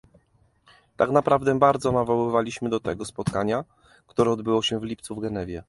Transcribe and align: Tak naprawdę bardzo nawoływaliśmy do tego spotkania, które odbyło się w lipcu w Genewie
Tak 0.97 1.11
naprawdę 1.11 1.59
bardzo 1.59 1.91
nawoływaliśmy 1.91 2.69
do 2.69 2.79
tego 2.79 3.05
spotkania, 3.05 3.63
które 4.07 4.31
odbyło 4.31 4.61
się 4.61 4.79
w 4.79 4.83
lipcu 4.83 5.15
w 5.15 5.19
Genewie 5.21 5.59